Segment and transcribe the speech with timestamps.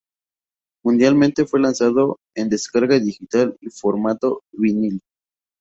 [0.83, 4.99] Mundialmente fue lanzado en descarga digital y formato vinyl.